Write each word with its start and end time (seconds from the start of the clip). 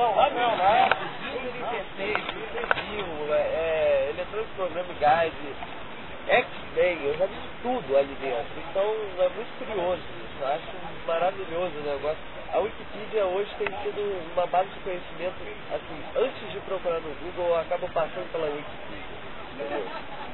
não. 0.00 0.20
Ah, 0.20 0.30
não, 0.30 0.52
é. 0.52 1.10
Electronic 4.10 4.50
Programming 4.56 4.98
Guide, 4.98 5.56
X-Men, 6.28 7.04
eu 7.04 7.18
já 7.18 7.26
vi 7.26 7.36
tudo 7.62 7.96
ali 7.96 8.14
dentro. 8.20 8.60
Então 8.70 8.84
é 9.18 9.28
muito 9.28 9.58
curioso 9.58 10.00
isso. 10.00 10.40
Eu 10.40 10.46
acho 10.48 11.06
maravilhoso 11.06 11.76
o 11.76 11.82
negócio. 11.82 12.18
A 12.52 12.58
Wikipedia 12.58 13.26
hoje 13.26 13.50
tem 13.58 13.68
sido 13.82 14.00
uma 14.32 14.46
base 14.46 14.68
de 14.70 14.80
conhecimento, 14.80 15.36
assim, 15.70 16.02
antes 16.16 16.52
de 16.52 16.60
procurar 16.60 17.00
no 17.00 17.14
Google, 17.14 17.46
eu 17.48 17.58
acabo 17.60 17.88
passando 17.90 18.30
pela 18.32 18.46
Wikipedia. 18.46 19.00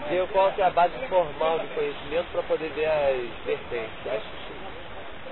Ver 0.08 0.28
qual 0.28 0.52
que 0.52 0.62
é 0.62 0.66
a 0.66 0.70
base 0.70 0.94
formal 1.08 1.58
de 1.58 1.66
conhecimento 1.68 2.26
para 2.32 2.42
poder 2.44 2.70
ver 2.70 2.86
as 2.86 3.44
vertentes. 3.44 4.06
Acho 4.06 4.18
isso 4.18 4.56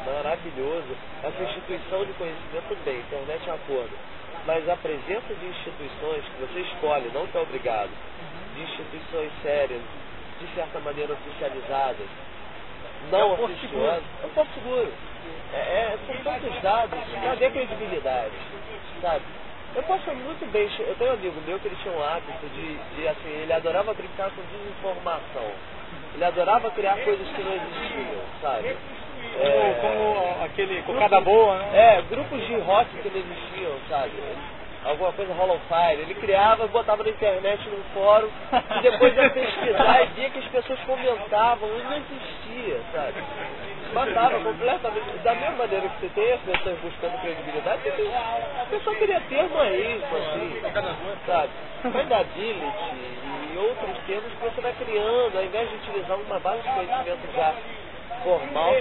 maravilhoso. 0.05 0.97
Essa 1.23 1.43
instituição 1.43 2.05
de 2.05 2.13
conhecimento 2.15 2.69
também, 2.69 3.01
internet 3.01 3.49
é 3.49 3.53
um 3.53 3.55
acordo. 3.55 4.14
Mas 4.47 4.69
a 4.69 4.77
presença 4.77 5.35
de 5.35 5.47
instituições 5.47 6.25
que 6.25 6.41
você 6.41 6.61
escolhe, 6.61 7.11
não 7.15 7.27
que 7.27 7.37
é 7.37 7.41
obrigado, 7.41 7.91
de 8.55 8.63
instituições 8.63 9.33
sérias, 9.43 9.81
de 10.41 10.55
certa 10.55 10.79
maneira 10.81 11.13
oficializadas, 11.15 12.07
não 13.11 13.33
É 13.37 13.41
oficiosas, 13.41 14.03
é 14.23 14.27
um 14.27 14.31
porto 14.31 14.55
seguro. 14.55 14.93
É, 15.53 15.57
é, 15.57 15.99
são 16.07 16.17
tantos 16.25 16.63
dados, 16.63 16.99
cadê 17.23 17.47
a 17.47 17.51
credibilidade? 17.51 18.33
Sabe? 19.01 19.25
Eu 19.75 19.83
posso 19.83 20.11
muito 20.15 20.53
bem, 20.53 20.71
eu 20.79 20.95
tenho 20.95 21.11
um 21.11 21.15
amigo 21.15 21.41
meu 21.47 21.59
que 21.59 21.67
ele 21.67 21.77
tinha 21.83 21.95
um 21.95 22.03
hábito 22.03 22.47
de, 22.55 22.77
de 22.95 23.09
assim, 23.09 23.29
ele 23.29 23.53
adorava 23.53 23.93
brincar 23.93 24.31
com 24.31 24.43
desinformação. 24.43 25.51
Ele 26.15 26.25
adorava 26.25 26.71
criar 26.71 26.97
coisas 26.99 27.27
que 27.29 27.43
não 27.43 27.55
existiam, 27.55 28.23
sabe? 28.41 28.77
Como, 29.33 29.75
como 29.81 30.45
aquele 30.45 30.83
cocada 30.83 31.21
boa, 31.21 31.59
né? 31.59 31.97
É, 31.99 32.03
grupos 32.03 32.47
de 32.47 32.55
rock 32.61 32.87
que 32.99 33.09
não 33.11 33.17
existiam, 33.19 33.73
sabe? 33.89 34.13
Alguma 34.85 35.13
coisa 35.13 35.33
Hollow 35.33 35.59
Fire. 35.67 36.03
Ele 36.03 36.15
criava, 36.15 36.67
botava 36.67 37.03
na 37.03 37.09
internet 37.11 37.67
num 37.71 37.83
fórum 37.95 38.29
e 38.79 38.83
depois 38.83 39.17
ia 39.17 39.31
pesquisar 39.31 40.03
e 40.03 40.07
via 40.09 40.31
que 40.31 40.39
as 40.39 40.45
pessoas 40.47 40.79
comentavam 40.81 41.69
e 41.79 41.83
não 41.83 41.97
existia, 41.97 42.81
sabe? 42.93 43.15
Matava 43.95 44.41
completamente. 44.41 45.19
Da 45.23 45.35
mesma 45.35 45.57
maneira 45.57 45.89
que 45.89 46.01
você 46.01 46.09
tem 46.15 46.33
as 46.33 46.41
pessoas 46.41 46.79
buscando 46.81 47.19
credibilidade, 47.21 47.83
você 47.83 47.91
tem- 47.93 48.13
a 48.15 48.67
pessoa 48.69 48.97
queria 48.97 49.21
termo 49.23 49.59
a 49.59 49.71
isso, 49.71 50.05
assim, 50.17 50.61
sabe? 51.27 51.51
Mandability 51.85 52.97
e 53.53 53.57
outros 53.57 53.99
termos 54.07 54.33
que 54.33 54.39
você 54.45 54.61
vai 54.61 54.73
criando, 54.75 55.37
ao 55.39 55.45
invés 55.45 55.71
de 55.71 55.77
utilizar 55.77 56.19
uma 56.19 56.41
base 56.41 56.63
de 56.63 56.69
conhecimento 56.69 57.35
já 57.35 57.55
formal, 58.23 58.75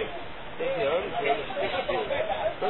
teve 0.57 0.81
anos 0.83 1.13
e 1.21 1.29
anos 1.29 1.45
de 1.45 1.53
pesquisa. 1.53 2.25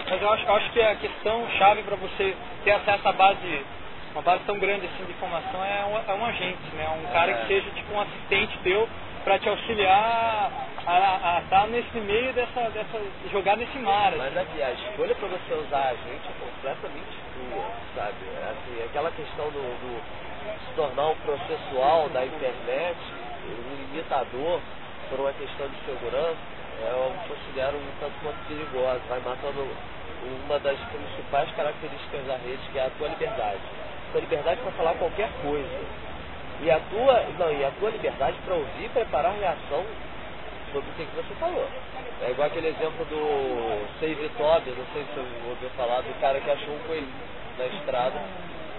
Mas 0.10 0.22
eu 0.22 0.30
acho, 0.32 0.46
eu 0.46 0.56
acho 0.56 0.72
que 0.72 0.82
a 0.82 0.96
questão 0.96 1.48
chave 1.58 1.84
para 1.84 1.96
você 1.96 2.36
ter 2.64 2.72
acesso 2.72 3.08
à 3.08 3.12
base, 3.12 3.66
uma 4.14 4.22
base 4.22 4.44
tão 4.46 4.58
grande 4.60 4.86
assim 4.86 5.06
de 5.06 5.12
informação 5.12 5.64
é 5.64 5.86
um, 5.86 6.12
é 6.12 6.16
um 6.16 6.26
agente, 6.26 6.76
né? 6.76 6.88
Um 7.04 7.14
cara 7.14 7.34
que 7.34 7.48
seja 7.48 7.70
tipo 7.72 7.94
um 7.94 8.02
assistente 8.02 8.58
teu 8.64 8.88
para 9.24 9.40
te 9.40 9.48
auxiliar 9.48 10.52
a 10.86 11.42
estar 11.44 11.68
nesse 11.68 11.98
meio 11.98 12.34
dessa, 12.34 12.70
dessa. 12.72 13.02
jogar 13.32 13.56
nesse 13.56 13.78
mar. 13.80 14.10
assim. 14.10 14.18
Mas 14.18 14.38
a, 14.38 14.66
a 14.66 14.72
escolha 14.72 15.16
para 15.16 15.28
você 15.30 15.54
usar 15.54 15.90
a 15.90 15.96
gente 15.96 16.28
é 16.28 16.46
completamente 16.46 17.18
tua, 17.34 17.72
sabe? 17.96 18.16
Assim, 18.52 18.84
aquela 18.86 19.12
questão 19.12 19.46
do, 19.50 19.62
do 19.62 20.02
se 20.68 20.76
tornar 20.76 21.08
um 21.10 21.16
processual 21.16 22.10
da 22.10 22.26
internet, 22.26 22.98
um 23.48 23.76
limitador 23.76 24.60
por 25.10 25.20
uma 25.22 25.34
questão 25.34 25.68
de 25.70 25.76
segurança, 25.86 26.38
é, 26.38 26.53
eu 26.82 27.14
considero 27.28 27.78
um 27.78 27.92
tanto 28.00 28.14
quanto 28.22 28.48
perigosa, 28.48 29.02
vai 29.10 29.20
matando 29.20 29.68
uma 30.46 30.60
das 30.60 30.78
principais 30.80 31.50
características 31.52 32.26
da 32.26 32.38
rede, 32.38 32.62
que 32.72 32.80
é 32.80 32.86
a 32.86 32.90
tua 32.98 33.08
liberdade. 33.08 33.60
Tua 34.12 34.22
liberdade 34.22 34.62
para 34.62 34.72
falar 34.72 34.94
qualquer 34.96 35.30
coisa. 35.42 35.80
E 36.62 36.72
a 36.72 36.80
tua, 36.80 37.24
não, 37.38 37.52
e 37.52 37.66
a 37.66 37.72
tua 37.72 37.90
liberdade 37.90 38.38
para 38.46 38.56
ouvir 38.56 38.86
e 38.86 38.90
preparar 38.90 39.34
reação 39.34 39.84
sobre 40.72 40.90
o 40.90 40.94
que 40.94 41.16
você 41.16 41.34
falou. 41.36 41.68
É 42.22 42.32
igual 42.32 42.48
aquele 42.48 42.68
exemplo 42.68 43.06
do 43.06 43.88
Save 44.00 44.30
Toby, 44.38 44.72
não 44.72 44.86
sei 44.94 45.04
se 45.04 45.14
você 45.14 45.50
ouviu 45.50 45.70
falar, 45.76 46.02
do 46.02 46.20
cara 46.22 46.40
que 46.40 46.50
achou 46.50 46.74
um 46.74 46.80
coelho 46.88 47.08
na 47.58 47.66
estrada 47.66 48.20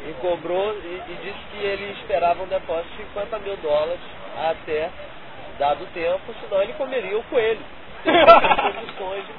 e 0.08 0.12
cobrou 0.20 0.72
e, 0.72 1.02
e 1.08 1.18
disse 1.22 1.38
que 1.52 1.64
ele 1.64 1.92
esperava 1.92 2.42
um 2.42 2.46
depósito 2.46 2.88
de 2.90 3.04
50 3.08 3.38
mil 3.40 3.56
dólares 3.58 4.00
até 4.36 4.90
dado 5.58 5.86
tempo, 5.92 6.34
senão 6.40 6.62
ele 6.62 6.72
comeria 6.74 7.16
o 7.16 7.22
coelho. 7.24 7.60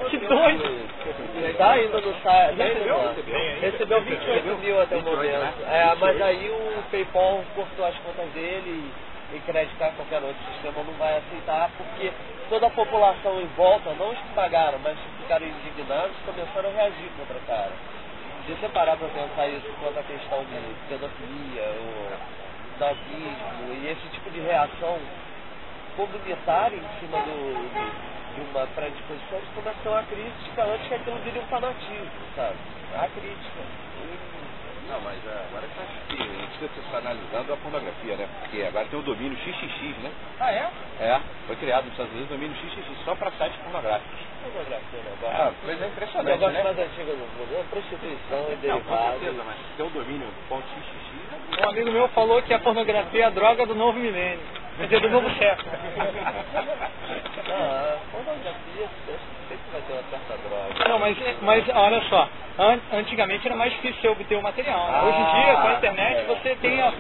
Que 0.09 0.17
doido. 0.17 0.89
Está 1.49 1.71
ainda 1.71 2.01
no 2.01 2.13
site. 2.21 2.55
Recebeu 3.61 4.01
28 4.01 4.57
mil 4.57 4.81
até 4.81 4.95
o 4.95 5.01
28, 5.01 5.15
momento. 5.17 5.59
né? 5.61 5.81
É, 5.91 5.95
mas 5.99 6.21
aí 6.21 6.49
o 6.49 6.83
PayPal 6.89 7.43
cortou 7.55 7.85
as 7.85 7.95
contas 7.99 8.27
dele 8.31 8.91
e, 9.31 9.35
e 9.35 9.39
Credit 9.41 9.75
Card, 9.75 9.95
qualquer 9.95 10.21
outro 10.23 10.43
sistema, 10.53 10.83
não 10.83 10.93
vai 10.93 11.17
aceitar, 11.17 11.69
porque 11.77 12.11
toda 12.49 12.67
a 12.67 12.69
população 12.71 13.39
em 13.41 13.47
volta, 13.55 13.91
não 13.99 14.09
os 14.11 14.17
que 14.17 14.33
pagaram, 14.33 14.79
mas 14.83 14.97
ficaram 15.21 15.45
indignados, 15.45 16.15
começaram 16.25 16.69
a 16.69 16.73
reagir 16.73 17.09
contra 17.17 17.37
o 17.37 17.41
cara. 17.41 17.71
Se 18.45 18.51
você 18.53 18.69
parar 18.69 18.95
para 18.97 19.07
pensar 19.07 19.47
isso 19.47 19.67
quanto 19.81 19.99
à 19.99 20.03
questão 20.03 20.39
de 20.45 20.75
pedofilia, 20.89 21.63
o 21.81 22.79
nazismo 22.79 23.73
e 23.73 23.87
esse 23.91 24.07
tipo 24.13 24.29
de 24.29 24.39
reação 24.41 24.99
comunitária 25.95 26.75
em 26.75 26.99
cima 26.99 27.17
do, 27.19 27.53
do- 27.53 28.15
de 28.35 28.41
uma 28.41 28.67
predisposição, 28.67 29.37
eles 29.37 29.49
começam 29.55 29.97
a 29.97 30.03
crítica 30.03 30.63
antes 30.63 30.87
que 30.87 30.93
aquilo 30.93 31.17
vire 31.19 31.39
um 31.39 31.47
fanatismo, 31.47 32.11
sabe? 32.35 32.57
A 32.93 33.07
crítica. 33.07 33.61
Não, 34.87 35.01
mas 35.01 35.17
é, 35.25 35.45
agora 35.49 35.65
a 35.65 36.13
gente 36.13 36.57
precisa 36.59 36.85
estar 36.85 36.97
analisando 36.99 37.53
a 37.53 37.57
pornografia, 37.57 38.15
né? 38.17 38.29
Porque 38.39 38.61
agora 38.61 38.85
tem 38.85 38.99
o 38.99 39.01
domínio 39.01 39.35
XXX, 39.37 39.97
né? 40.03 40.11
Ah, 40.39 40.51
é? 40.51 40.69
É, 40.99 41.21
foi 41.47 41.55
criado 41.55 41.85
nos 41.85 41.93
Estados 41.93 42.11
Unidos 42.11 42.29
o 42.29 42.33
domínio 42.35 42.55
XXX 42.55 43.03
só 43.03 43.15
para 43.15 43.31
sites 43.31 43.57
pornográficos. 43.63 44.19
Pornografia, 44.43 44.99
né? 44.99 45.11
Ah, 45.25 45.51
coisa 45.65 45.85
o 45.85 45.87
impressionante, 45.87 46.27
negócio 46.27 46.53
né? 46.53 46.63
mais 46.63 46.79
antigo 46.79 47.11
do 47.11 47.17
mundo 47.17 47.55
é 47.57 47.63
prostituição 47.63 48.45
e 48.51 48.67
Não, 48.67 48.81
com 48.81 49.11
certeza, 49.11 49.43
mas 49.43 49.57
ter 49.75 49.83
o 49.83 49.89
domínio 49.89 50.27
ponto 50.47 50.67
.xx 50.67 51.65
Um 51.65 51.69
amigo 51.69 51.91
meu 51.91 52.07
falou 52.09 52.41
que 52.43 52.53
a 52.53 52.59
pornografia 52.59 53.23
é 53.23 53.25
a 53.25 53.29
droga 53.31 53.65
do 53.65 53.73
novo 53.73 53.97
milênio. 53.97 54.64
Dizer, 54.79 54.99
do 54.99 55.09
novo. 55.09 55.27
Ah, 57.47 57.97
pornografia 58.11 58.89
sempre 59.47 59.71
vai 59.71 59.81
ter 59.81 59.93
uma 59.93 60.03
certa 60.09 60.37
droga. 60.49 60.89
Não, 60.89 60.99
mas, 60.99 61.17
mas 61.41 61.63
olha 61.73 62.01
só, 62.09 62.27
an- 62.59 62.79
antigamente 62.93 63.47
era 63.47 63.55
mais 63.55 63.71
difícil 63.73 64.01
você 64.01 64.07
obter 64.09 64.35
o 64.35 64.41
material. 64.41 64.87
né? 64.87 64.99
Ah, 64.99 65.05
Hoje 65.05 65.17
em 65.19 65.43
dia, 65.43 65.53
com 65.61 65.67
a 65.67 65.73
internet, 65.73 66.17
é. 66.19 66.23
você 66.23 66.55
tem, 66.55 66.81
a- 66.81 66.93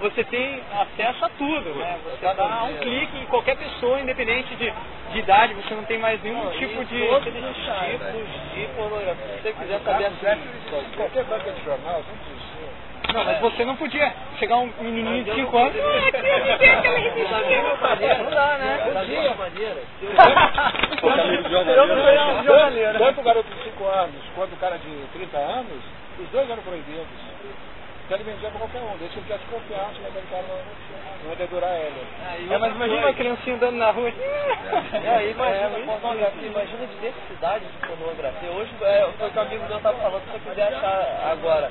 você 0.00 0.24
tem 0.24 0.62
acesso 0.72 1.24
a 1.24 1.28
tudo. 1.30 1.74
Né? 1.74 1.98
Você 2.04 2.34
dá 2.34 2.64
um 2.64 2.76
clique 2.78 3.18
em 3.18 3.26
qualquer 3.26 3.56
pessoa, 3.56 4.00
independente 4.00 4.54
de, 4.54 4.72
de 5.12 5.18
idade, 5.18 5.54
você 5.54 5.74
não 5.74 5.84
tem 5.84 5.98
mais 5.98 6.22
nenhum 6.22 6.44
Não, 6.44 6.52
tipo 6.52 6.84
de. 6.84 7.06
Todos 7.08 7.26
os 7.26 7.56
tipos 7.56 8.54
de 8.54 8.66
pornografia. 8.76 9.26
Se 9.36 9.42
você 9.42 9.52
quiser 9.52 9.80
saber 9.80 10.06
assim, 10.06 10.40
Qualquer 10.96 11.24
banca 11.24 11.50
de 11.50 11.64
jornal, 11.64 11.96
sempre 12.04 12.32
existiu. 12.32 12.55
Não, 13.14 13.24
mas 13.24 13.38
você 13.40 13.64
não 13.64 13.76
podia 13.76 14.12
chegar 14.38 14.56
um 14.56 14.70
menininho 14.80 15.24
de 15.24 15.32
5 15.34 15.56
anos. 15.56 15.72
Ah, 15.76 16.10
queria 16.12 16.40
viver 16.40 16.52
aquela 16.52 16.80
Da 16.82 16.94
revista. 16.98 17.42
mesma 17.42 17.74
maneira, 17.76 18.18
Não 18.24 18.30
dá, 18.30 18.58
né? 18.58 18.78
Eu- 18.86 18.86
Eu 21.66 21.86
não 21.86 22.40
um 22.40 22.44
jornaleiro. 22.44 22.98
Tanto 22.98 23.20
o 23.20 23.24
garoto 23.24 23.48
de 23.54 23.62
5 23.64 23.84
anos 23.86 24.22
quanto 24.34 24.52
o 24.54 24.56
cara 24.58 24.78
de 24.78 25.06
30 25.12 25.36
anos, 25.38 25.82
os 26.18 26.28
dois 26.30 26.50
eram 26.50 26.62
proibidos. 26.62 27.06
Porque 28.06 28.22
ele 28.22 28.30
vendia 28.30 28.50
pra 28.50 28.60
qualquer 28.60 28.80
um, 28.82 28.96
que 28.98 29.02
ele 29.04 29.12
tivesse 29.14 29.44
confiança 29.46 29.98
naquele 30.00 30.26
cara 30.30 30.44
não, 30.46 30.58
não 31.24 31.30
ia 31.30 31.36
dedurar 31.36 31.72
ele. 31.74 32.06
É, 32.54 32.58
mas 32.58 32.72
imagina 32.76 33.00
uma 33.00 33.12
criancinha 33.12 33.56
andando 33.56 33.76
na 33.78 33.90
rua. 33.90 34.08
E 34.10 35.08
aí, 35.08 35.30
imagina 35.32 35.70
pornografia, 36.00 36.46
imagina 36.48 36.82
a 36.84 36.86
diversidade 36.86 37.64
de 37.64 37.86
pornografia. 37.86 38.50
Hoje, 38.52 38.70
é, 38.82 39.08
foi 39.18 39.26
o 39.26 39.30
que 39.32 39.38
o 39.38 39.42
amigo 39.42 39.64
meu 39.66 39.76
estava 39.76 39.98
falando, 39.98 40.22
se 40.22 40.30
você 40.30 40.38
quiser 40.50 40.72
achar 40.74 41.30
agora 41.32 41.70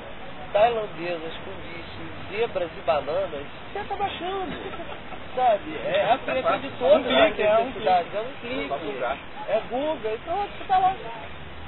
tailandesas 0.56 1.34
com 1.44 1.52
bichos, 1.68 2.32
zebras 2.32 2.70
e 2.78 2.80
bananas, 2.80 3.46
você 3.72 3.78
acaba 3.78 4.04
achando. 4.06 4.56
Sabe? 5.36 5.76
É 5.84 6.12
a 6.12 6.18
criatura 6.18 6.58
de 6.58 6.70
todas 6.78 7.06
as 7.06 7.38
é 7.38 7.58
um 7.58 7.64
necessidades. 7.66 8.14
É 8.14 8.20
um 8.20 8.32
clique. 8.40 9.02
É 9.48 9.60
Google, 9.68 10.14
então 10.14 10.36
você 10.36 10.64
tá 10.66 10.78
lá. 10.78 10.94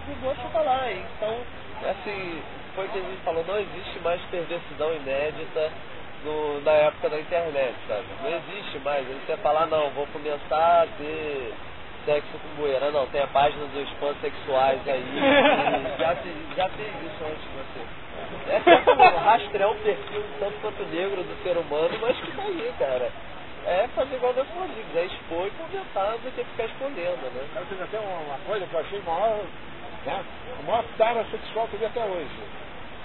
Google, 0.06 0.34
você 0.34 0.48
tá 0.50 0.60
lá. 0.62 0.90
Então, 0.90 1.36
assim, 1.84 2.42
foi 2.74 2.86
o 2.86 2.88
que 2.88 2.98
a 2.98 3.02
gente 3.02 3.20
falou, 3.22 3.44
não 3.46 3.58
existe 3.58 3.98
mais 4.00 4.22
perversidão 4.30 4.94
inédita 4.94 5.70
no, 6.24 6.62
na 6.62 6.72
época 6.72 7.10
da 7.10 7.20
internet, 7.20 7.74
sabe? 7.86 8.06
Não 8.22 8.30
existe 8.30 8.78
mais. 8.78 9.06
Aí 9.06 9.20
você 9.26 9.36
falar, 9.36 9.66
não, 9.66 9.90
vou 9.90 10.06
começar 10.06 10.84
a 10.84 10.86
ter 10.96 11.52
sexo 12.06 12.38
com 12.38 12.62
bueira. 12.62 12.90
Não, 12.90 13.06
tem 13.08 13.20
a 13.20 13.26
página 13.26 13.66
dos 13.66 13.90
pansexuais 14.00 14.80
aí. 14.88 15.04
já, 16.00 16.14
te, 16.14 16.32
já 16.56 16.66
isso 16.68 17.24
antes 17.24 17.42
de 17.42 17.48
você. 17.48 18.07
É 18.50 18.60
como 18.84 19.02
rastrear 19.02 19.70
um 19.70 19.78
perfil 19.78 20.20
um 20.20 20.40
tanto 20.40 20.60
quanto 20.60 20.82
negro 20.86 21.22
do 21.22 21.42
ser 21.42 21.56
humano, 21.56 21.98
mas 22.00 22.16
que 22.20 22.32
tá 22.36 22.42
aí, 22.42 22.74
cara. 22.78 23.12
É 23.66 23.88
fazer 23.88 24.16
igual 24.16 24.34
meus 24.34 24.48
amigos, 24.50 24.96
é 24.96 25.04
expor 25.04 25.46
e 25.46 25.50
comentar 25.50 26.12
do 26.18 26.32
que 26.32 26.44
ficar 26.44 26.64
escondendo, 26.64 27.22
né? 27.34 27.48
Cara, 27.52 27.66
teve 27.66 27.82
até 27.82 28.00
uma, 28.00 28.18
uma 28.20 28.38
coisa 28.46 28.66
que 28.66 28.74
eu 28.74 28.80
achei 28.80 29.02
maior, 29.02 29.44
né? 30.06 30.24
A 30.58 30.62
maior 30.62 30.84
tara 30.96 31.24
sexual 31.30 31.68
que 31.68 31.74
eu 31.74 31.80
vi 31.80 31.86
até 31.86 32.04
hoje. 32.04 32.40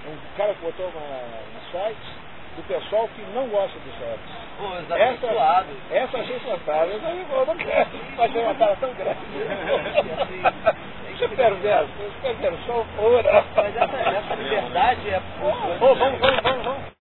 Um 0.07 0.37
cara 0.37 0.53
que 0.53 0.61
botou 0.61 0.91
no 0.91 1.71
site 1.71 2.32
do 2.55 2.63
pessoal 2.67 3.07
que 3.15 3.21
não 3.33 3.47
gosta 3.47 3.77
do 3.79 3.91
sexo. 3.97 4.43
Pô, 4.57 4.93
Essa, 4.95 5.27
essa, 5.27 5.65
essa 5.91 6.17
achei 6.19 6.39
fantástica. 6.39 7.09
Eu 7.09 7.25
"Pô, 7.25 7.45
não 7.45 7.55
quero, 7.57 7.89
é 8.19 8.41
uma 8.41 8.55
cara 8.55 8.75
tão 8.77 8.93
grande. 8.93 9.19
Isso 11.13 11.25
é 11.25 11.27
perverso, 11.27 11.89
isso 12.01 12.27
é 12.27 12.33
perversão 12.33 12.85
pura. 12.97 13.45
Mas 13.55 13.75
essa, 13.77 13.97
essa 13.97 14.35
liberdade 14.35 15.09
é. 15.09 15.21
Ô, 15.79 15.93
vamos, 15.95 16.19
vamos, 16.19 16.41
vamos, 16.41 16.63
vamos. 16.65 16.92